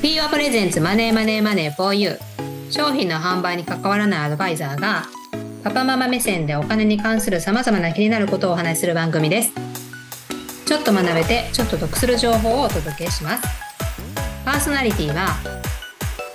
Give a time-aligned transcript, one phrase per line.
[0.00, 2.18] P アプレゼンツマネーマネーマネー 4U
[2.70, 5.02] 商品の販売に関わらないアドバイザーが
[5.64, 9.50] パパママ目線でお金に関する様々な気になることをお話しする番組です。
[10.66, 13.42] ちょっと学べてちょっと得する情報をお届けします。
[14.44, 15.36] パーソナリティは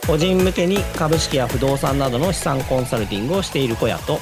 [0.06, 4.20] 個人向けに株式や不動産などの資産コンサルティングをしている小屋と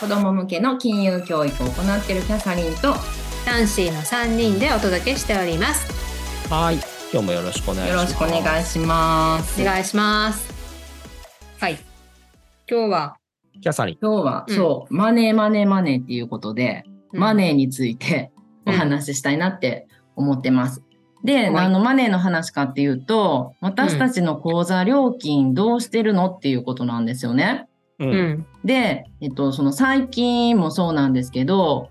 [0.00, 2.94] 子供向けの金融教育を行っているキャサリンと
[3.46, 5.86] ナンシーの3人でお届けしております。
[6.50, 7.94] はい今日もよろしくお願いします。
[7.94, 9.62] よろしくお願いします。
[9.62, 10.52] お願いします。
[11.60, 11.78] はい。
[12.68, 13.16] 今日は
[13.62, 13.98] キャサリン。
[14.02, 14.56] 今日は、うん。
[14.56, 16.82] そう、マネーマネーマネーっていうことで、
[17.12, 17.20] うん。
[17.20, 18.32] マネーについて
[18.66, 19.86] お話ししたいなって
[20.16, 20.82] 思ってます。
[21.22, 21.66] で、はい。
[21.66, 27.68] あの、マネーの話かっていうと、私たちの口座料金どうしてるのっていうことなんですよね。
[28.00, 28.46] う、うんん。
[28.64, 31.90] で、えっと、その最近もそうなんですけど、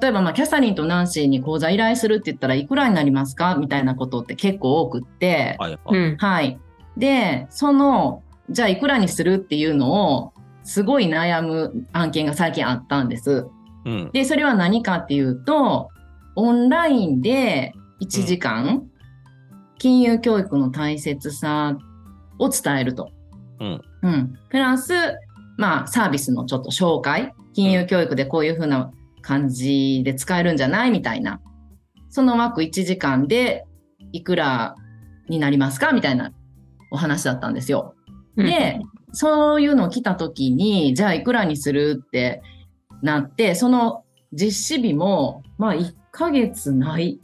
[0.00, 6.60] 例えば、まあ、キャサリンとナンシーに口座依頼するって言ったらいくらになりますかみたいなことって結構多くって、はいはい、うんはい。
[6.96, 10.32] で、その、じゃあいくらにするっていうのを、
[10.64, 13.46] すごい悩む案件が最近あったんです。
[13.84, 15.88] うんで、それは何かっていうと、
[16.36, 18.84] オンラインで1時間、
[19.78, 21.76] 金融教育の大切さ
[22.38, 23.10] を伝えると。
[23.60, 24.34] うんうん。
[24.50, 24.92] プラス、
[25.56, 27.32] まあ、サービスのちょっと紹介。
[27.54, 31.40] 金融教育でこういう風な感じで使えるんじゃないみたいな。
[32.10, 33.64] その枠1時間で
[34.12, 34.76] いくら
[35.28, 36.32] になりますかみたいな
[36.90, 37.94] お話だったんですよ。
[38.36, 38.80] で、
[39.12, 42.42] そういうのを来た時に、じゃあいくらにするって
[43.02, 47.20] なって、その実施日も、まあ1ヶ月ない、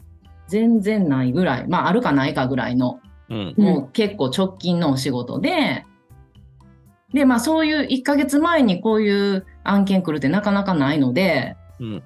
[0.47, 5.85] 全然ないぐらい、まああるかないかぐらいの、うんうんもう結構直近のお仕事で、
[7.13, 12.03] で、まあそういう1ヶ月前にこういう案件来るってなかなかないので、うん。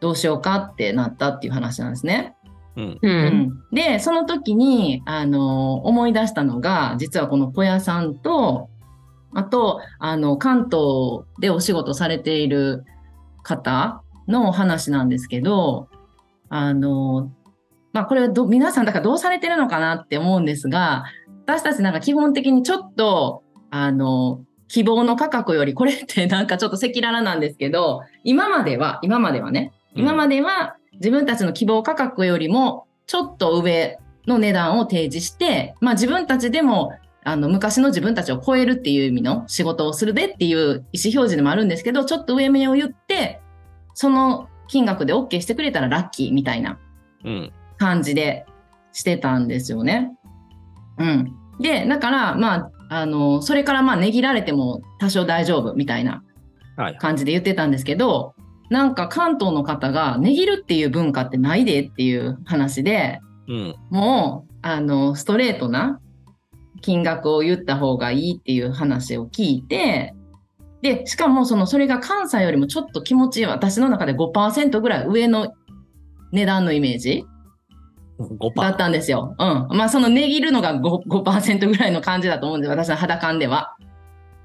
[0.00, 2.34] どうしようかってなったっていう話なんですね。
[2.76, 2.84] うん。
[2.84, 8.68] ううんん、で、その時に、あの、思い出したのが、実はこの小屋さんと、
[9.34, 12.84] あと、あの、関東でお仕事されている
[13.42, 15.88] 方のお話なんですけど、
[16.48, 17.30] あの、
[17.92, 21.04] まあ、これはど、皆さんだからどうされてるのかなって思うんですが、
[21.46, 33.98] 私たちなんか基本的にちょっと、あの、希望の価格より、これってなんかちょっと赤裸々なんですけど、今までは、今まではね、今までは自分たちの希望価格よりもちょっと上
[34.28, 36.92] の値段を提示して、まあ自分たちでも
[37.24, 43.40] あの昔の自分たちを超えるっていう意味の仕事をするでっていう意思表示でもあるんですけど、ちょっと上目を言って、
[43.94, 46.78] その金額で OK してくれたらラッキーみたいな
[47.24, 48.46] うん感じで
[48.92, 50.12] してたんですよね。
[50.98, 51.34] うん。
[51.58, 56.22] で、だから、まあ、あの、それからまあ値切られても多少大丈夫みたいな
[56.76, 58.34] はい感じで言ってたんですけど、
[58.68, 63.74] なんか関東の方が値切るっていう文化ってないでっていう話で、うん。
[63.90, 66.00] もう、あの、ストレートな
[66.80, 70.14] 金額を言った方がいいっていう話を聞いて、
[70.82, 75.52] で、しかもその、それが関西よりもちょっと気持ちいい、私の中で5%ぐらい上の
[76.32, 77.39] 値段のイメージ5
[78.28, 79.34] だパったんですよ。
[79.38, 79.76] うん。
[79.76, 83.76] まあ、その値切るのが 5%, 5ぐらいの感じだと思うんです私の肌感では。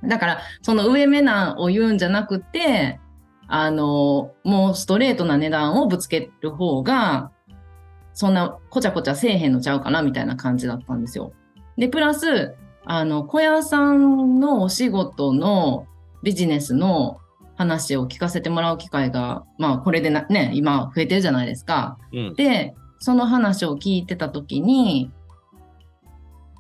[0.04, 3.00] だから、その上目なんを言うんじゃなくて、
[3.48, 7.32] あの、もうストレートな値段をぶつける方が、
[8.14, 11.34] そんなこちゃこちゃせえへんのちゃうかなみたいな感じだったんですよ。
[11.78, 15.86] で、プラス、あの、小屋さんのお仕事の
[16.24, 17.20] ビジネスの
[17.56, 21.98] 話を聞かせてもらう機会が、まあ、これでなね、今増えてるじゃないですか。
[22.14, 25.12] うんで、その話を聞いてたときに、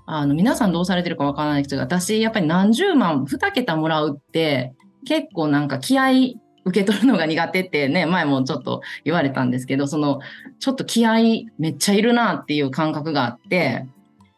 [0.05, 4.73] あの、皆さんどうされてるかわからないけど、私、やっぱり何十万、二桁もらうって、
[5.05, 10.19] 結構なんか気合い受け取るのが苦手ってね、前もちょっと言われたんですけど、その、
[10.59, 13.87] ちょっと気合いめっちゃいるなっていう感覚があって、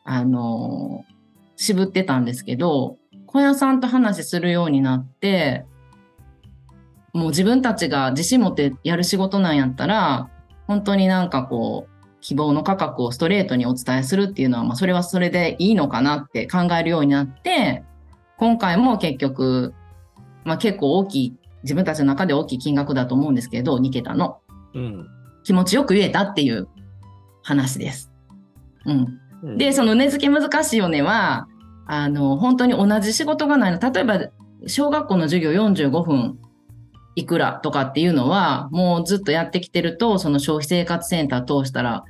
[0.04, 1.06] あの、
[1.56, 5.66] 渋ってたんですけど、小屋さんと話するようになって、
[7.14, 10.30] もう自分たちが自信持ってやる仕事なんやったら、
[10.68, 17.84] 本当になんかこう、希望の価格をストレートにお伝えするっていうのは、まあ、それはそれでいいのかなって考えるようになって、
[18.38, 19.74] 今回も結局、
[20.44, 24.40] まあ結構大きい、自分たちの中で大きい金額だと思うんですけど、2桁の
[24.74, 25.08] うん
[25.44, 26.68] 気持ちよく言えたっていう
[27.42, 28.12] 話です。
[28.86, 29.20] うん。
[29.44, 31.48] うんで、その値付け難しいよねは、
[31.86, 33.80] あの、本当に同じ仕事がないの。
[33.80, 34.20] 例えば、
[34.66, 36.40] 小学校の授業45分
[37.18, 42.06] いくらとかっていうのは、もうずっとやってきてると、その消費生活センター通したら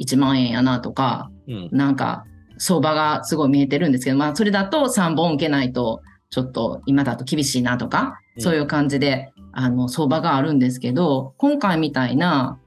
[0.00, 1.68] 1万円やなとか、うん。
[1.72, 2.26] なんか
[2.58, 8.42] 相場がすごい見えてるんですけど、まあそれだと3本受けないと、ちょっと今だと厳しいなとか、うん。
[8.42, 12.58] そういう感じで、あの、相場があるんですけど、今回みたいな、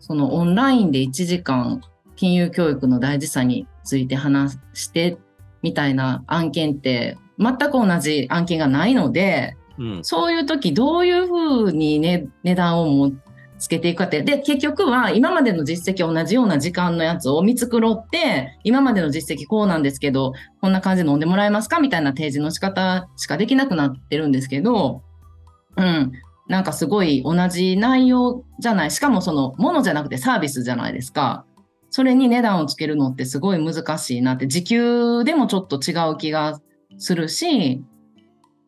[0.00, 1.80] そのオンラインで1時間
[2.16, 5.16] 金融教育の大事さについて話して
[5.62, 10.04] みたいな案件って全く同じ案件がないので、うん。
[10.04, 13.12] そういう時どういうふうに、ね、値段をも
[13.58, 14.22] つけていくかって。
[14.22, 21.80] で、結局は今までの実績同じような時間のやつを見繕って、今までの実績こうなんですけど、こんな感じで飲んでもらえますか？
[21.80, 25.02] みたいな提示の仕方しかできなくなってるんですけど、
[25.76, 26.12] うん。
[26.48, 28.90] なんかすごい同じ内容じゃない。
[28.90, 31.44] しかもそのものじゃなくてサービスじゃないですか。
[31.90, 36.60] それに値段をつけるのってすごい難しいなって、時給でもちょっと違う気が
[36.98, 37.82] するし、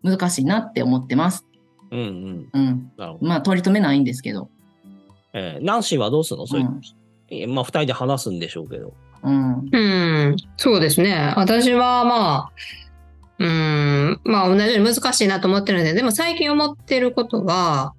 [0.02, 1.44] 難しいなって思ってます。
[1.90, 2.48] うんうん。
[2.52, 2.92] うん。
[3.20, 4.50] まあ、取り留めないんですけど。
[5.32, 6.46] えーナンシーはどうするの？
[6.46, 8.94] そういううんまあ、二人で話すんでしょうけど。
[9.22, 9.68] うん。
[9.70, 9.78] う
[10.30, 11.34] ん、そうですね。
[11.36, 12.50] 私はまあ、
[13.38, 17.94] うん、まあ同じように難しいなと思ってるんで、でも最近思ってることは、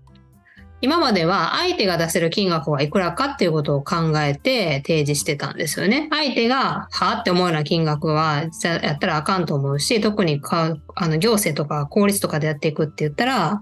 [0.81, 6.07] 今までは相手が出せる金額はいくらかっていうことを考えて提示してたんですよね。
[6.09, 13.61] 相手が、はあって思うような金額は、やったらあかんと思うし、特にかあの行政とか公立とかでやっていくって言ったら、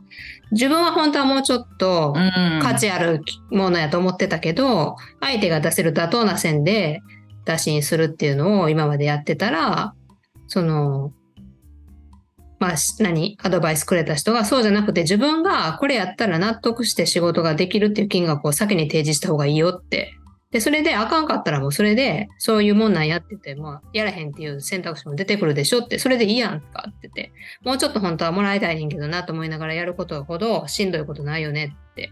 [0.52, 2.62] 自分は本当はもうちょっと、うん。
[2.62, 7.02] 価値あるものやと思ってたけど、相手が出せる妥当な線で
[7.46, 9.94] 打診するっていうのを今までやってたら、
[10.48, 11.12] その、
[12.60, 13.38] まあ、し何？
[13.44, 20.14] アドバイスくれた人がそうじゃなくて自分がこれやったら納得して仕事ができるっていう金額を先に提示した方がいいよって。
[20.50, 27.32] で、それであかんかったらもうそれでそういうもんなんやってて、まあ、やらへんっていう選択肢も出てくるでしょって、それでいいやんかってて、
[27.64, 32.12] もうちょっと本当はもらいたいねんけどなと思いながらやることほどしんどいことないよねって。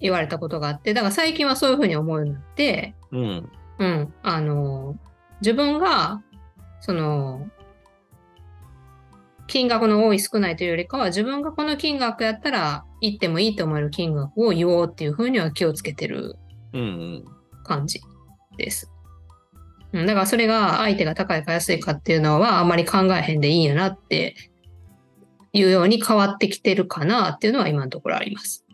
[0.00, 3.50] 言われたことがあって、だから最近はそういうふうに思うようになって、うん。
[3.78, 4.98] うん、あの、
[5.40, 6.22] 自分が、
[6.80, 7.46] その、
[9.46, 16.36] 金額の多い少ないというよりかは、自分がこの金額やったら言ってもいいと思える金額を言おうっていうふうには気をつけてる
[16.72, 17.24] うんうん。
[17.64, 18.00] 感じ
[18.56, 18.90] です。
[19.92, 24.34] うん、だからそれが相手が高いか安いかっていうのはあんまり考えへんでいいんやなって
[25.52, 28.64] いうように変わってきてるかなっていうのは今のところあります。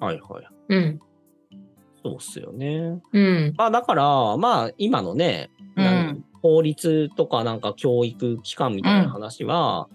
[0.00, 0.46] はいはい。
[0.68, 0.98] うん。
[2.02, 3.00] そうっすよね。
[3.12, 3.54] うん。
[3.56, 9.88] まあだから、まあ今のね、うん何法律とかなんか教育機関みたいな話は、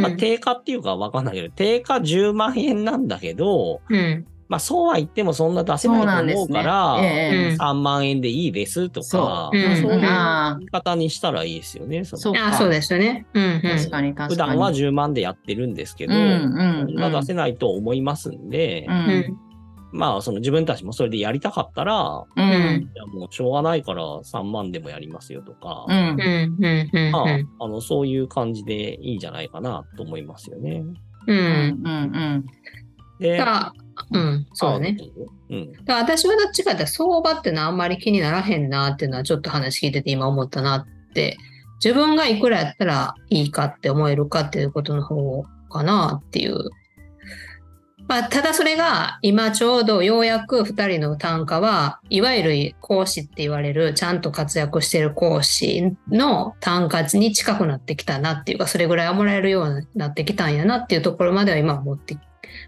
[0.00, 4.26] やっぱ定価っていうかわかんないけど、定価10万円なんだけど、うん。
[4.48, 6.32] まあそうは言ってもそんな出せないと。
[6.34, 12.04] 思うから、ええうん3万円でいいですとか、そういう言あい方にしたらいいですよね。
[12.04, 13.26] そのそうあそうですよね。
[13.34, 13.62] うん、うん。
[13.62, 14.28] 確かに確かに。
[14.30, 18.92] 普段は10万でやってるんですけど、うんうんそんな出せないと思いますんで、う。
[18.92, 19.38] うんん。
[19.92, 22.82] まあその自分たちもそれでやりたかったら、ううんん。
[22.82, 26.56] いやもうしょうがないから3万でもやりますよとか、うんうん。
[26.58, 26.90] うん。
[26.92, 27.10] うん。
[27.12, 27.24] ま
[27.60, 30.84] あのそういう感じでいいんじゃないかなと思いますよね。
[31.26, 31.32] う。
[31.32, 32.44] うんん。
[33.18, 33.72] で、だから、
[34.12, 34.96] うん、そうだね。
[35.00, 35.04] あ。
[35.50, 35.72] うん。
[35.72, 41.38] だから私はどっちかって相場ってのはあんまり気にならへんなっていうのはちょっと話聞いてて今思ったなって、
[41.82, 46.70] 自分がいくらやったらいいかって思えるかっていうことの方かなっていう。
[48.08, 62.16] まあ、ただそれが今ちょうどようやく2人の単価はいわゆる講師って言われるちゃんと活躍してる講師の単価に近くなってきたなっていうかそれぐらいはもらえるようになってきたんやなっていうところまでは今持って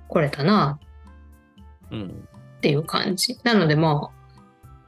[0.08, 0.80] これたな。
[2.58, 3.38] っていう感じ。
[3.44, 4.17] なのでもう、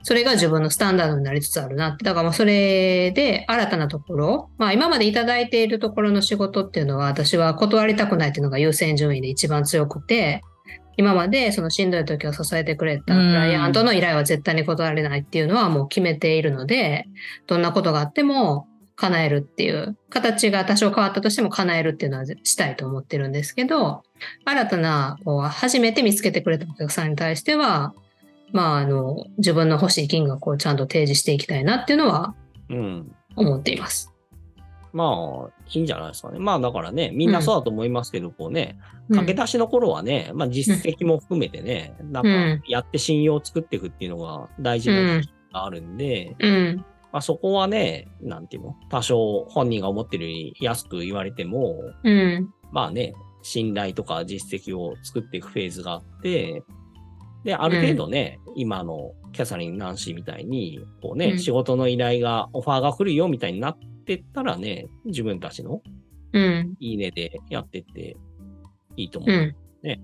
[0.02, 2.04] それが自分のスタンダードになりつつあるなって。
[2.04, 10.42] だからもうそれで新たなところ、まあ今までいただいているところの仕事っていうのは私は断りたくないっていうのが優先順位で一番強くて、
[10.96, 17.06] 今までそのしんどい時を支えてくれたクライアントの依頼は絶対に断れないっていうのはもう決めているので、
[17.46, 18.66] どんなことがあっても
[18.96, 24.02] 叶えるっていう、形が多少変わったとしても叶えるっていうのはしたいと思ってるんですけど、
[24.44, 27.94] 新たな、こう、初めて見つけてくれたお客さんに対しては、
[28.52, 32.34] まあ、あの、自分の欲しい金額をちゃんと提示していきたいなっていうのは
[32.68, 33.14] うん。
[33.36, 34.12] 思っています。
[34.92, 36.38] まあ、いいんじゃないですかね。
[36.38, 45.20] まあだからね、みんなそうだと思いますけど、こうね、うん駆け出しの頃はね、まあ実績も含めてね、なんうんかやって信用を作っていくっていうのが大事な
[45.52, 46.84] があるんで、うん。
[47.12, 52.54] まあそこはね、なんていうの、多少本人が思ってるより安く言われても、うん。
[52.70, 56.62] まあね、信頼とか実績を作っていくフェーズがあって、
[57.44, 65.82] で、ある程度ね、今のキャサリン・ナンシーみたいに、こうね、うん仕事の依頼が、オファーが来るよみたいになってったらね、自分たちの
[66.32, 66.74] うん。
[66.80, 68.16] いいねでやってって
[68.96, 69.30] いいと思う。
[69.30, 69.56] うん。
[69.82, 70.00] ね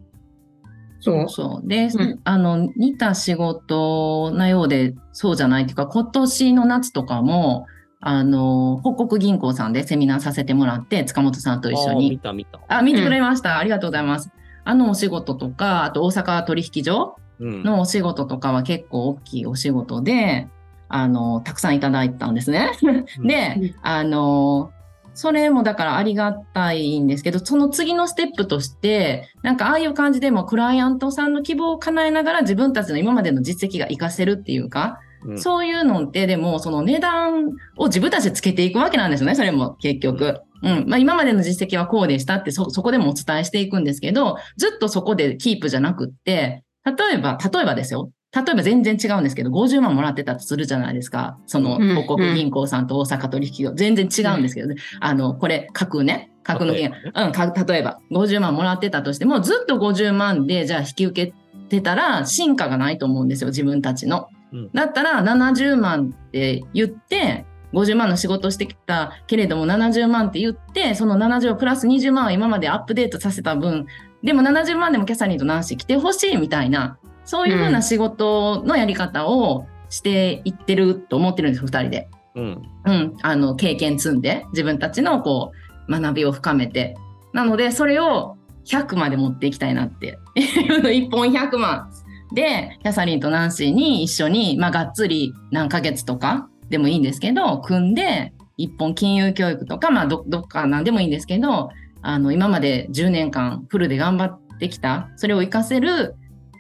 [1.01, 1.29] そう。
[1.29, 1.69] そう。
[1.69, 7.67] で、うんあの、似た仕事なようで、そうじゃないっていうか、今年の夏とかも、
[8.01, 12.19] あの、北国銀行さんでセミナーさせてもらって、塚本さんと一緒あー見に。
[12.19, 12.61] た見た。
[12.69, 13.59] あ、見てくれました。
[13.59, 14.31] ありがとうございます。
[14.65, 17.26] あのお仕事とか、あと大阪取引所うん。
[17.41, 20.49] のお仕事とかは結構大きいお仕事で、
[20.89, 22.73] あの、たくさんいただいたんですね。
[22.83, 24.71] うんで、うんあの、
[25.15, 35.07] それもだからありがたいんですけど、その次のステップとして、なんかああいう感じでもクライアントさんの希望を叶えながら自分たちの今までの実績が活かせるっていうか、うん
[35.39, 40.41] そういうのってでもその値段を自分たちでつけていくわけなんですよね、それも結局。
[40.63, 40.85] うん。
[40.87, 48.11] まあ今までの実績はこうでしたってそ、そこでもお伝えしていくんですけど、ずっとそこでキープじゃなくって、例えば、例えばですよ。
[48.35, 51.39] 例えば全然違うんですけど、50万もらってたとするじゃないですか。
[51.47, 53.73] その、うん広告銀行さんと大阪取引所。
[53.75, 54.77] 全然違うんですけどね。
[55.01, 56.31] あの、これ、架空ね。
[56.43, 61.35] 架空の金例えばうん、か例えば、50万もらってたとしても、ずっと50万で、じゃあ引き受け
[61.69, 64.29] てたら、進化がないと思うんですよ、自分たちの。
[64.53, 73.87] うんだったら、70万って言って、50万の仕事してきたけれども70万って言って、その70プラス20万は今までアップデートさせた分、
[74.23, 82.09] でも70万でもキャサリンとナンシー来てほしいみたいな、そういうふうな仕事のやり方をしていってると思ってるんです、二人で。
[82.35, 82.63] うん。
[82.85, 85.53] うん、あの経験積んで自分たちのこ
[85.89, 86.97] う学びを深めて。
[87.33, 90.19] なのでそれを100まで持っていきたいなって。
[90.35, 91.91] いうの1本100万。
[92.35, 101.71] でキャサリンとナンシーに一緒に、まあ、がっつり何ヶ月とかでもいいんですけど組んで一本金融教育とか、まあ、どどっかなんでもいいんですけど
[102.03, 106.15] あの今まで10年間フルで頑張ってきたそれを活かせる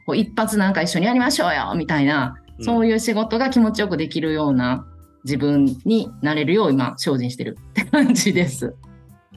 [0.07, 4.87] こう一発なんか一緒にやりましょうよみたいなそういう仕事が気持ちよくできるような
[5.25, 8.75] 自分になれるよう今精進してるって感じです。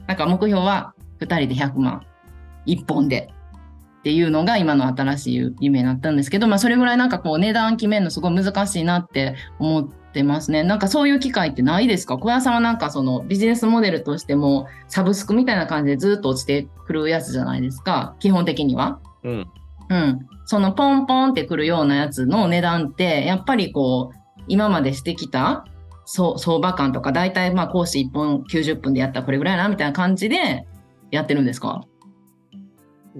[0.06, 2.02] なんか目標は2人で100万
[2.66, 3.28] 1本で
[3.98, 10.62] っていうのが今の新しい夢になったんですけど、まあそれぐらいなんかこう値段決めるのすごい難しいなって思ってますね。
[10.62, 12.18] なんかそういう機会ってないですか？
[12.18, 18.16] 小屋さんはなんかそのビジネスモデルとしてもサブスクみたいな感じでずっと落ちてくるやつじゃないですか？
[18.20, 19.00] 基本的には。
[19.22, 19.46] うん。
[19.88, 20.20] うん。
[20.46, 25.64] そのポンポンってくるようなやつの値段って、やっぱりこう、今までしてきた
[26.04, 30.66] 相場感とか、だいたいまあ講師1本90分でやったらこれぐらいな、みたいな感じで
[31.12, 31.84] やってるんですか？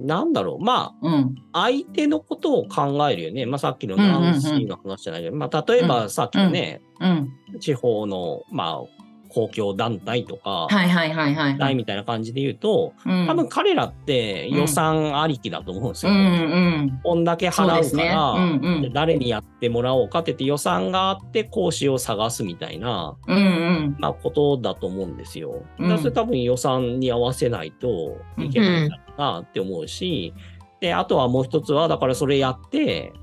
[0.05, 0.63] なんだろう。
[0.63, 1.35] まうん。
[1.53, 3.45] あ、相手のことを考えるよね。
[3.45, 7.59] まあ、さっきのうんうんうんナンシーの話じゃないけど、まあ、例えばさっきのね、うん。
[7.59, 9.00] 地方の、まあ、
[9.33, 11.75] 公共団体とか、はいはいはいはい、はい。
[11.75, 16.11] みたいな感じで言うと、うん多分彼らって予算ありきだと思うんですよ。
[16.11, 16.99] うんうん。
[17.03, 18.05] こんだけ払うかそうですね。
[18.09, 18.51] ら、うん
[18.83, 18.93] うん。
[18.93, 23.95] 誰にやってもらおうかって言って予算があって講師を探すみたいな、うんうん。
[23.99, 25.63] まあ、ことだと思うんですよ。
[25.79, 30.33] うんだそれ多分予算に合わせないといけないんだなって思うし、
[30.81, 33.13] で、あとはもう一つは、だからそれやって、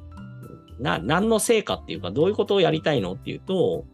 [0.78, 3.84] な、何の成果っていうか、どういうことをやりたいのっていうと、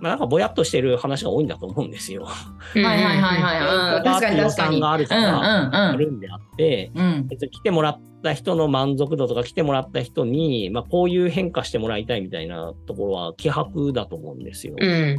[0.00, 2.24] まあなんかぼやっとしてる話が多いんだと思うんですよ。
[2.24, 2.32] は
[2.74, 3.98] いはいはいはい。
[3.98, 4.72] うん、確かに予確かに。
[4.72, 7.06] 算があるうんから、あうるんであって、んうん。
[7.06, 7.26] うん。
[7.28, 14.74] 別に来てもらった人の満足度とか来てもらった人に、まあこういう変化してもらいたいみたいなところは希薄だと思うんですよ。
[14.78, 15.16] うん。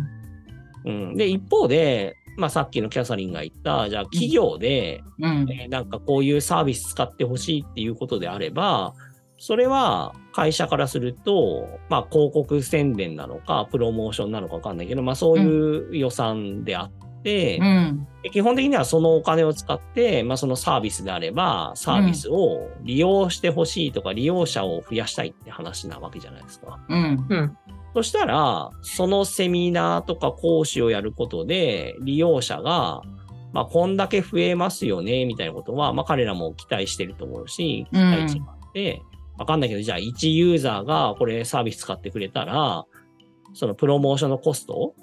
[0.83, 5.47] うん、で、一方で、まあさっきのキャサリンが言った、じゃあ企業で、うん。
[5.51, 8.93] えーなんかこういうサービス使ってほしいっていうことであれば、
[9.41, 18.07] それは会社からすると、まあ広告宣伝なのか、プロモーションなのかわかんないけど、まあそういう予算であって、うん。
[18.21, 26.79] で基本的にはそのお金を使って、まあそのサービスであれば、サービスを利用してほしいとか、利用者を増やしたいって話なわけじゃないですか。
[26.87, 27.25] うん。
[27.27, 27.57] うん。
[27.95, 33.01] そしたら、そのセミナーとか講師をやることで、利用者が、
[33.53, 39.01] まあ、こんだけ増えますよね、みたいなことは、まあ、彼らも期待してると思うし、期待値があって、
[39.41, 42.85] わかんないけど、じゃあ、1ユーザーがこれサービス使ってくれたら、
[43.53, 44.93] そのプロモーションのコスト、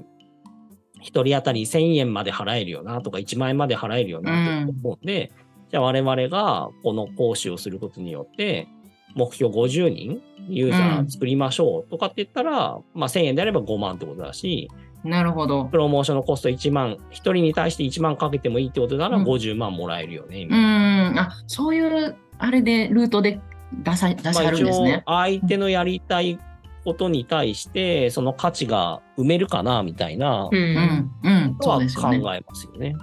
[1.00, 5.32] 一人当たり1000円まで払えるよな、とか1万円まで払えるよな、と思うんで、
[5.72, 8.68] じゃあ我々がこの講師をすることによって、
[9.16, 14.70] 目標50人ユーザー作りましょうとかって言ったら、まあ1000円であれば5万ってことだし、
[15.04, 15.64] なるほど。
[15.64, 20.38] プロモーションのコスト1万、1人に対して1万かけてもいいってことならうん50万もらえるよね。
[20.38, 21.10] みうたいな。
[21.12, 21.18] ん。
[21.18, 23.40] あ、そういう、あれで、ルートで
[23.72, 25.02] 出さ、出しあるんですね。
[25.06, 26.38] 相手のやりたい
[26.84, 30.56] ことに対して、その価値が埋めるかな、みたいなう。
[30.56, 31.10] うんん。
[31.22, 31.56] うん。
[31.60, 32.14] のは考。
[32.14, 32.94] えますよね。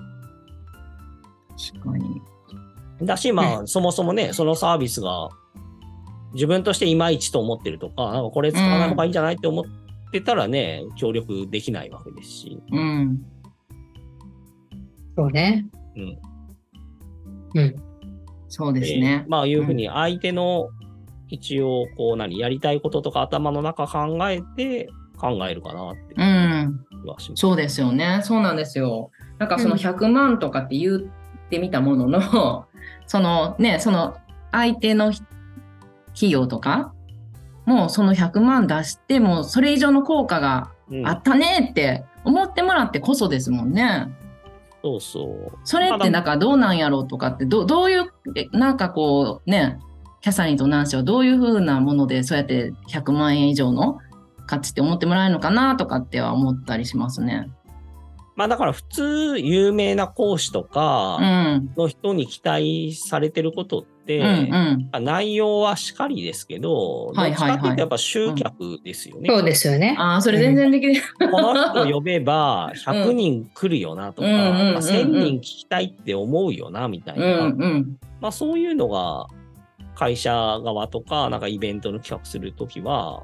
[1.73, 2.21] 確かに。
[3.01, 5.29] だし、まあ、そもそもね、そのサービスが
[6.33, 9.65] 自分としていまいちと思ってるとか、なんかこれ使わない方がいいんじゃないって思っ
[10.11, 12.61] てたらね、協力できないわけですし。
[12.71, 13.19] うん。
[15.15, 15.65] そうね。
[15.95, 16.17] うん。
[17.55, 17.75] うん。
[18.55, 19.25] そうですえーね。
[19.27, 20.69] まあ、いうふうに相手の
[21.27, 26.79] 一応、こう、何、やりたいこととか頭の中考えて考えるかなってうん。
[27.03, 27.41] 気はします。
[27.41, 28.21] そうですよね。
[28.23, 29.11] そうなんですよ。
[29.39, 30.99] なんかそのうん100万とかって言っ
[31.49, 32.65] てみたものの、
[33.07, 34.15] そのね、その
[34.51, 35.21] 相手のひ
[36.13, 36.93] 企業とか
[37.65, 44.07] もうその100万出してもそれ以上の効果がうんあったねって思ってもらってこそですもんね。
[44.85, 45.57] そうそう。
[45.63, 49.79] それってなんかどうなんやろうとかってどどういうえなんかこうね
[50.21, 53.97] キャサリンとナンシーはどういうふうなものでそうやって100万円以上の
[54.45, 57.49] 価値って思ってもらえるのかなとかっては思ったりしますね。
[58.35, 61.17] まあだから普通、有名な講師とうか
[61.57, 65.03] ん、の人に期待されてることって、うんうん。
[65.03, 67.57] 内容はしかりですけど、はいはいはい。
[67.57, 69.29] どっちかっていうとやっぱ集客ですよね。
[69.29, 69.95] そうですよね。
[69.97, 71.01] ああそれ全然できる。
[71.31, 74.35] この人呼べば100人来るよなとか、うん。
[74.35, 77.97] うんうんうんまあ1000人聞きたいって思うよなみたいな、うんうん。
[78.19, 79.27] まあそういうのが
[79.95, 83.23] 会社側とかなんかイベントの企画するときは、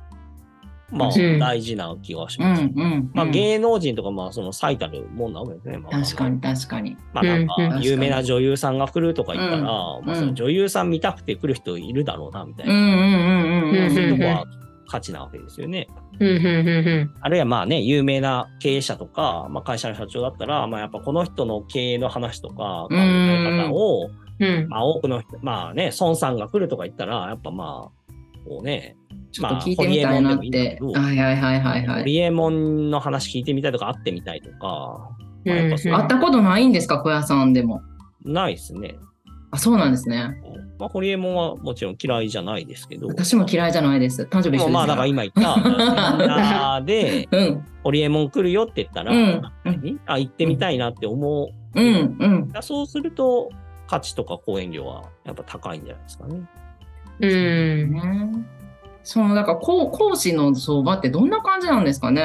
[0.91, 2.61] まあうん大事な気がしうんます。
[2.63, 5.77] うんまあ芸能人とかまあその最たるもんなわけですね。
[5.77, 6.97] まあ確かに確かに。
[7.13, 14.45] まあなんうんうんか有名な女優さんが来るとか言ったら、うんまあその女優さん見たくて来る人いるだろうなみたいな、うんうんうんうんうんそういうとこは
[14.87, 15.87] 価値なわけですよね。
[16.19, 24.69] うんうんうんあるいはまあね、有名な経営者とか、まあ、会社の社長だったら、まあやっぱこの人の経営の話とか、考え方を、うんうん。
[24.69, 28.03] まあ多くの人、まあね、孫さんが来るとか言ったら、やっぱまあ、
[28.47, 28.97] こうね、
[29.31, 30.79] ちょっと聞いてみたいなって。
[30.81, 31.99] まあはいはいはいはいはい。
[32.01, 35.09] ホリエモンの話聞いてみたいとか、会ってみたいとか、
[35.45, 37.81] 会ったことないんですか小屋さんでも。
[38.23, 38.95] ないですね。
[39.51, 40.35] あそうなんですね。
[40.79, 44.23] まあ、ホリエモンはもちろん嫌いじゃないですけど、私も嫌いじゃないです。
[44.23, 49.41] 誕生日一緒ですまあ、だから今言った、で、 うんホリエモン来るよって言ったら、うん
[50.05, 51.79] あ、行ってみたいなって思う。
[51.79, 52.51] うんうん。
[52.61, 53.49] そうすると、
[53.87, 56.41] 価値とか講演料はやっぱ高いんじゃないですかね。
[57.19, 58.45] うん。
[59.01, 62.23] ねそのだから講講師の相場ってどんな感じなんですかね？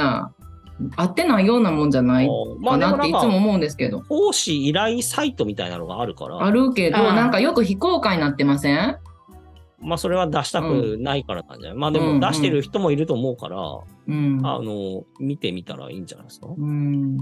[0.97, 2.29] 合ってないようなもんじゃない
[2.61, 4.03] まあでかなっていつも思うんですけど。
[4.03, 8.99] 講師依頼サイトみたいなのがあるから、あるけど、なんかよく非公開になってません？
[9.81, 13.59] まあそれは出したくないからなんじゃない、まあでうんうんも出してる人もいると思うから、
[14.09, 14.41] うん。
[14.45, 16.49] あの、見てみたらいいんじゃないですか？
[16.49, 17.17] うん。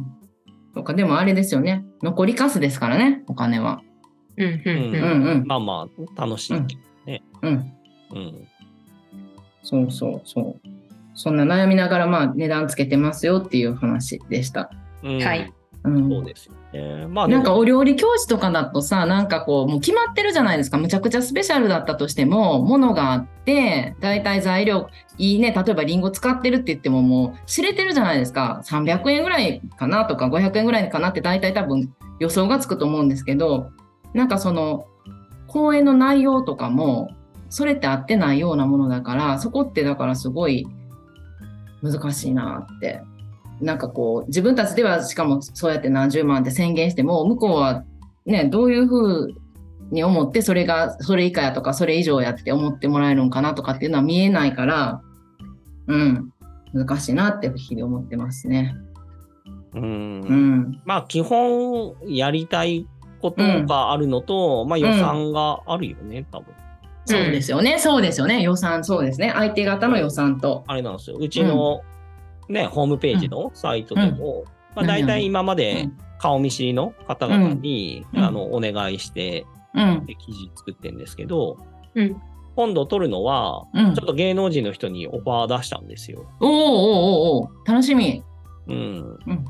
[0.75, 1.85] そうか、でもあれですよね。
[2.03, 3.83] 残りカスですからね、お金は。
[4.37, 5.47] うんうんううんんうん。
[5.47, 6.81] まあまあ、楽しいけど。
[7.43, 7.73] うん。
[8.15, 8.49] うん。
[9.65, 10.69] そうそうそう。
[11.15, 14.71] そんな悩みながら、まあ、値段つけてますよっていう話でした。
[15.03, 15.53] うんはい。
[15.85, 16.09] うん。
[16.09, 17.07] そうですよね。
[17.07, 20.77] まあでもなんかお料理教室とかだとさ、なんかこう、もう決まってるじゃないですか。
[20.77, 28.61] むちゃくちゃスペシャルだったとしても、ものがあって、だいたい材料、いいね、例えばリンゴ使ってるって言ってももう知れてるじゃないですか。
[28.65, 33.71] 300円ぐらいかなとか500円ぐらいかなって大体多分予想がつくと思うんですけど、
[34.13, 34.87] なんかその、
[35.47, 37.11] 講演の内容とかも、
[37.49, 40.67] それって合ってないようなものだから、そこってだからすごい
[41.83, 43.03] 難しいなって
[43.61, 47.85] なんかこう自分たちではしかもそうやって何十万って宣言しても向こうは
[48.27, 49.35] ねどういうふう
[49.91, 55.03] に思ってそれがそれ以下やとかそれ以上やって思ってもらえるんかなとかっていうのは見えないから
[55.87, 56.33] うん
[56.73, 58.75] 難しいなって日々思ってますね。
[59.75, 62.87] うんうんまあ基本やりたい
[63.21, 66.53] ことがあるのと、まあ予算があるよね、多分。
[67.07, 68.43] そうですよね、そうですよね。
[68.43, 69.33] 予算そうですね。
[69.35, 70.65] 相手方の予算と。
[70.67, 71.17] あれなんですよ。
[71.21, 71.83] うちの
[72.49, 75.89] ね、ホームページのサイトでも、まあ大体今まで
[76.19, 78.25] 顔見知りの方々に、うん。
[78.25, 80.07] あの、お願いして、うん。
[80.07, 81.59] で記事作ってるんですけど、
[81.95, 82.17] うん。
[82.57, 83.95] 今度撮るのは、うん。
[83.95, 86.25] ちょっと芸能人の人にオファー出したんですよ。
[86.41, 87.71] おーおーおーおー。
[87.71, 88.23] 楽しみ。
[88.69, 89.19] うん。
[89.27, 89.45] うん。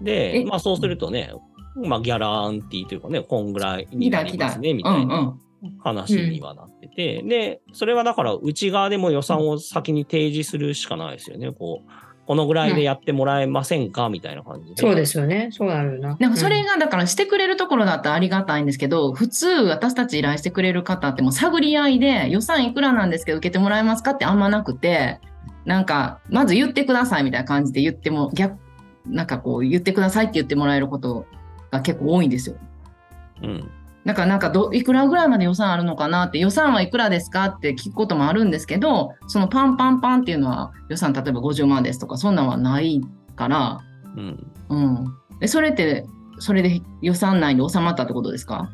[0.00, 0.44] で、え？
[0.44, 1.32] まあそうするとね、
[1.76, 4.98] まあギャランティーというかね、こんぐらいになりますね、みうた。
[4.98, 5.34] いな
[5.82, 11.52] 話にはなってて、で、それはだから内側でも予算を先に提示するしかないですよね。
[11.52, 11.90] こう、
[12.26, 14.76] このぐらいでやってもらえませんかみたいな感じで。
[14.76, 15.48] そうですよね。
[15.50, 16.16] そうなるな。
[16.20, 25.20] なんかそれがだからしてくれるところだったらありがたいんですけど、普通私たち依頼してくれる方ってもう探り合いで予算いくらなんですけど受けてもらえますかってあんまなくて、
[25.64, 28.56] なんかまず言ってくださいみたいな感じで言っても逆、
[29.06, 31.26] なんかこう言ってくださいって言ってもらえること
[31.72, 32.56] が結構多いんですよ。
[33.42, 33.70] うん。
[34.04, 43.00] だからなんかどいくらぐらいまで予算あるのかなって予算はいくらですかって聞くこともあるんですけどそのパンパンパンっていうのは予算例えば50万ですとかそんなんはない
[43.36, 43.80] から、
[44.16, 44.52] うん。
[44.68, 45.04] うん、
[45.40, 46.04] でそれって
[46.38, 48.70] それで予算内で収まったってことですか？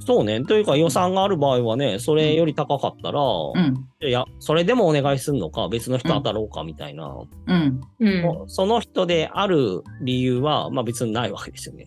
[0.00, 0.42] そうね。
[0.42, 7.14] というか予算がある場合はね、それより高かったら、うんいや、それでもお願いするのか、別の人当たろうかみたいな、
[7.46, 8.44] うんうん。
[8.46, 11.84] その人である理由は、まあ別にないわけですよね。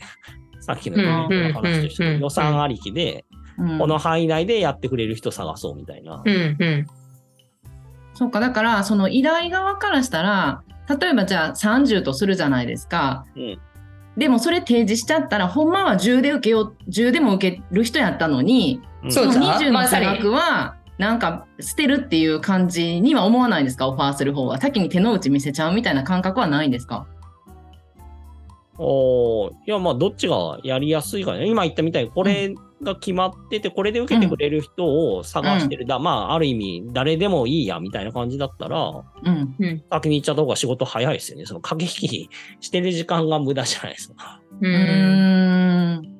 [0.61, 3.25] さっきのうん話として、うん予算ありきで、
[3.57, 3.79] うん。
[3.79, 6.23] この範囲内でやってくれる人探そうみたいな。
[8.13, 13.25] そうかだからその依頼側からしたら例えばじゃあ30とするじゃないですか。
[13.35, 13.59] うん。
[14.17, 19.11] でもそれ提示しちゃったらほんまは10で受けよう10でも受ける人やったのにうん。
[19.11, 23.87] その20の差額はなんか捨てるっていう感じには思わないですか？
[23.87, 24.59] オファーする方は。
[24.59, 27.07] 先に手の内見せちゃうみたいな感覚はないんですか？
[28.83, 31.47] おーいや、まあ、どっちがやりやすいかね。
[31.47, 35.85] 今言ったみたいに、これが決まってて、これで受けてくれる人を探してる。
[35.85, 39.55] だまあ、ある意味、誰でもいいや、みたいな感じだったら、うん。
[39.59, 39.83] うん。
[39.91, 41.45] 先に行っちゃった方が仕事早いですよね。
[41.45, 44.41] その駆け引きしてる時間が無駄じゃないですか。
[44.59, 44.67] う。
[44.67, 46.17] うん。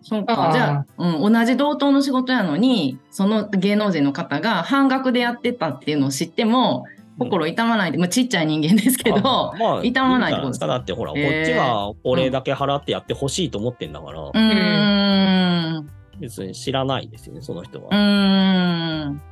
[0.00, 0.50] そうか。
[0.54, 6.84] じゃあ、うん、同じ同等の仕事やのに、その芸能人の方が半額でやってたっていうのを知っても、
[7.18, 15.90] 心痛まないで、まあ、ちっちゃい人間ですけど、あまあ、痛まないってことですかだってほら、こっちはこれだけ払ってやってほしいと思ってんだから、うーん。
[16.20, 17.88] 別に知らないですよね、その人は。
[17.90, 19.22] うーん。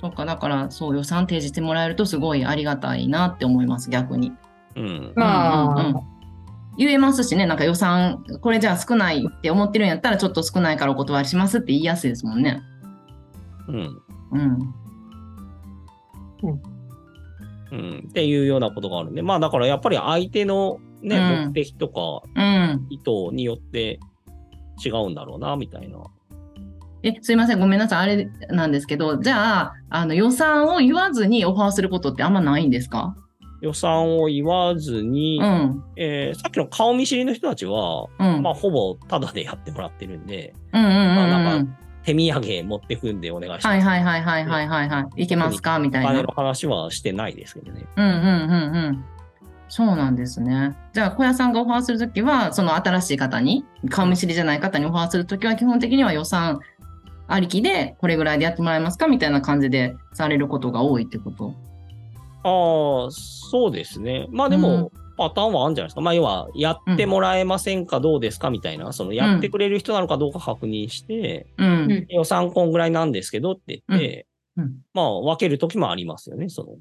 [0.00, 4.32] そっか、だから、そう予算提示してもらえるとすごいありがたいなって思います、逆に。
[4.76, 5.12] うん。
[5.16, 6.18] まあうんうんうん
[6.78, 12.62] 言えますしね、なんか予算、これじゃあ少ないって思ってるんやったら、ちょっと少ないからお断りしますって言いやすいですもんね。
[13.66, 14.02] うん。
[14.30, 14.40] うん。
[16.44, 16.62] うん。
[17.70, 22.86] っていうようなことがあるんで、まあだからやっぱり相手のね、うん目的とかうん。
[22.90, 24.00] 意図によって
[24.84, 25.98] 違うんだろうな、みたいな。
[27.04, 33.14] え、すいません、ごめんなさい、あれなんですけど、じゃあ、あの予算を言わずにオファーすることってあんまないんですか？
[33.60, 35.84] 予算を言わずに、うん。
[35.96, 38.42] えーさっきの顔見知りの人たちは、うん。
[38.42, 41.76] まあほぼタダでやってもらってるんで、うんうんうんまあなんうん。
[42.08, 43.66] 手土産持ってくんでお願いします。
[43.66, 45.24] はいはいはいはいはいはいはい。
[45.24, 45.78] いけますか？
[45.78, 46.08] みたいな。
[46.08, 47.84] お金の話はしてないですけどね。
[47.96, 48.24] うんうんうんう
[48.92, 49.04] ん。
[49.68, 50.74] そうなんですね。
[50.94, 56.60] じゃあ、小屋さんがオファーするときは、その新しい方に、顔見知りじゃない方にオファーするときは、基本的には予算
[57.26, 61.54] ありきで、これぐらいでやってもらえますかみたいな感じでされることが多いってこと？
[62.44, 64.26] ああ、そうですね。
[64.30, 66.00] まあでも、パターンはあるんじゃないですか？
[66.00, 71.66] まあ要は、やってもらえませんか、どうですかみたいな、そのやってくれる人なのかどうか確認して、うん。
[71.66, 74.26] うん予算こんぐらいなんですけどって言って、
[74.56, 76.48] うんうんまあ分けるときもありますよね。
[76.48, 76.76] その、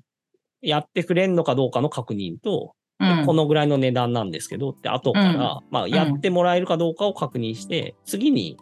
[0.61, 3.25] やってくれんのかどうかの確認と、うん。
[3.25, 5.37] このぐらいの値段なんですけどって、後から、うん
[5.69, 8.57] まあやってもらえるかどうかを確認して、次に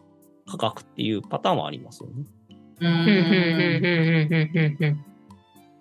[0.47, 2.25] 価格っていうパターンはありますよね。
[2.81, 5.05] ううんうんうんうんうんうんうん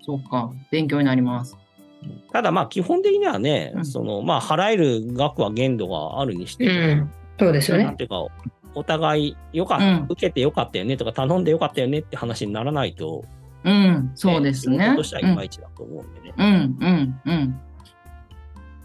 [0.07, 0.53] そうか。
[0.71, 1.57] 勉強になります。
[2.33, 7.85] ただまあ基本的にはね、うんそのまあ払える額は限度があるにしても、うんそうですよね。
[7.85, 8.27] なんていうか、
[8.75, 13.25] お互いよかっうん受けてよかったよねとか頼んでよかったよねって話にならないと、
[13.65, 14.13] うん。
[14.15, 14.95] そうですね。
[14.95, 16.35] としてはいまいちだと思うんでね。
[16.37, 17.61] うんうんうん。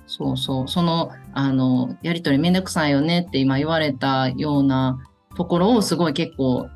[0.07, 0.67] そうそう。
[0.67, 4.97] その、あの、やりとりめんどくさいよねって今言われたような
[5.35, 6.67] ところをすごい結構、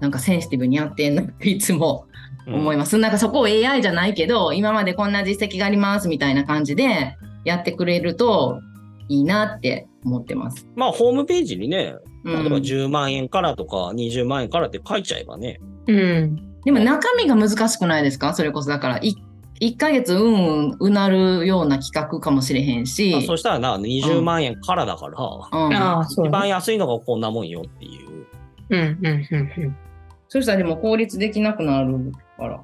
[0.00, 2.10] なんかセンシティブにやってんなっていつもうん
[2.46, 2.98] 思います。
[2.98, 8.60] なんかそこを AI じゃないけど、今までこんな実績がありますみたいな感じでやってくれると
[9.08, 10.66] いいなって思ってます。
[10.76, 15.58] まあホームページにね、うん例えば10万円からとか20万円からって書いちゃえばね。
[15.86, 16.60] うん。
[16.64, 18.34] でも中身が難しくないですか？
[18.34, 19.14] それこそだからい
[19.62, 23.14] 1ヶ月うんうんうなるような企画かもしれへんし。
[23.14, 26.30] あそしたらな、20万円からだから、うんああ、そう一ね。
[26.30, 28.26] 番安いのがこんなもんよっていう。
[28.70, 29.76] うんうんうんうん。
[30.28, 32.62] そしたらでも効率できなくなるから。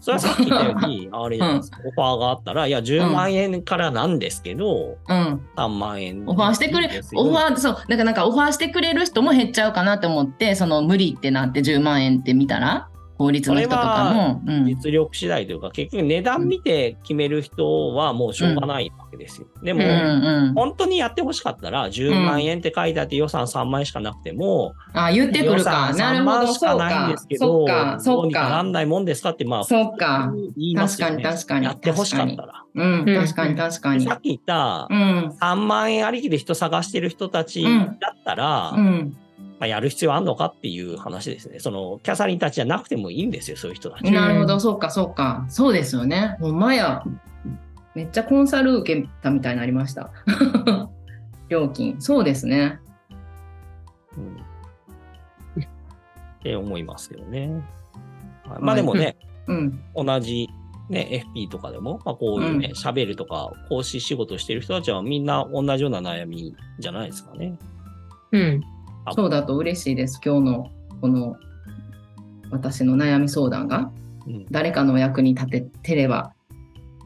[0.00, 5.40] それはさっき言ったように、 あれじゃないですか、オファーがあったら、いや、10万円からなんですけど、うん。
[5.56, 6.24] 3万円。
[6.26, 14.42] オファーしてくれオファー、そう、なんかなんかオファーしてくれる人も減っちゃうかなって思って、その無理ってなって10万円って見たら、法律の人とかも。
[14.46, 14.64] うん。
[14.66, 19.46] 実力次第というか、結局値段見て決める人はもうしょうがないわけですよ。
[19.62, 20.54] でも、うんうん。
[20.54, 25.92] 本当にやってほしかったら、10万円って書いてあって予算3万円しかなくても、あ、言ってくる予か。
[25.92, 26.36] 算3なるほど。
[26.38, 27.28] 万しかないんです。
[27.28, 27.66] けそど。
[27.66, 28.62] どそうっにかなか。
[28.62, 31.22] んないもんですかって、まあ、そうか言いますよね。
[31.22, 32.64] 確かに確かにやってほしかったら。
[32.74, 33.04] うん。
[33.06, 34.14] うん確かに確かにさ。
[34.14, 35.28] っき言ったう、ん。
[35.40, 39.16] 3万円ありきで人探してる人たちうんだったら、うん。
[39.62, 41.60] まあ、やる必要あんのかっていう話ですね。
[41.60, 44.10] その、キャサリンたちじゃなくてもいいんですよ、そういう人たち。
[44.10, 44.58] なるほど。
[44.58, 45.46] そうか、そうか。
[45.48, 46.36] そうですよね。
[46.40, 47.04] ほんまや。
[47.94, 50.10] めっちゃコンサル受けたみたいになりました。
[51.48, 51.94] 料金。
[52.00, 52.80] そうですね。
[54.18, 54.36] うん
[55.56, 57.62] って思いますけどね。
[58.44, 59.80] はいまあでもね、うん。
[59.94, 60.48] 同じ
[60.88, 67.56] ね、FP とかでも、まあこういうね、喋、るとか、講師仕事してる人たちはみんな同じような悩みじゃないですかね。
[68.32, 68.60] うん。
[69.10, 70.20] そうだと嬉しいです。
[70.24, 71.36] 今日のこの
[72.50, 73.90] 私の悩み相談が
[74.24, 76.32] うん、誰かのお役に立ててれば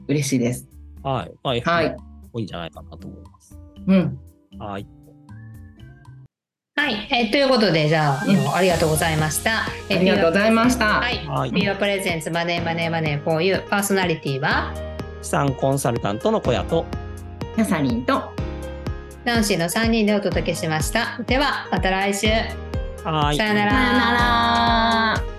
[0.06, 0.68] 嬉しいです。
[1.02, 1.32] はい。
[1.42, 1.96] まあ、はい
[2.30, 3.58] 多いんじゃないかなと思います。
[3.86, 4.18] うん。
[4.58, 4.86] はい。
[6.76, 9.60] はい、えーということで、じゃあ、うんありがとうございました。
[9.60, 11.26] あありがとうございましたはい。
[11.26, 11.50] はい。
[11.52, 14.74] ビオプレゼンツマネーマネーマネー for you パーソナリティは？
[15.22, 16.84] 資産コンサルタントの小屋と、
[17.54, 18.30] キャサリンと
[19.26, 21.20] ナンシーの3人でお届けしました。
[21.26, 22.28] では、また来週。
[23.02, 23.36] はい。
[23.36, 23.72] さよなら。
[23.72, 25.35] さよなら。